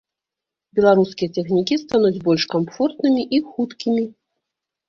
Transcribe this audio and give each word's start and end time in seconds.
Беларускія 0.77 1.29
цягнікі 1.41 1.77
стануць 1.83 2.21
больш 2.31 2.43
камфортнымі 2.57 3.29
і 3.39 3.43
хуткімі. 3.51 4.03